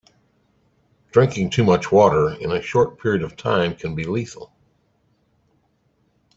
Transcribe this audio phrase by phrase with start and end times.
[1.11, 4.51] Drinking too much water in a short period of time can be lethal.